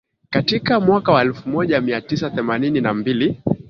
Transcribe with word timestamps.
Katika 0.29 0.79
mwaka 0.79 1.11
wa 1.11 1.21
elfu 1.21 1.49
moja 1.49 1.81
mia 1.81 2.01
tisa 2.01 2.29
themanini 2.29 2.81
na 2.81 2.93
mbili 2.93 3.41